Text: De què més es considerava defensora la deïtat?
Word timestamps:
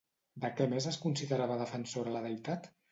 De 0.45 0.49
què 0.61 0.67
més 0.71 0.89
es 0.93 0.99
considerava 1.03 1.61
defensora 1.63 2.19
la 2.19 2.27
deïtat? 2.29 2.71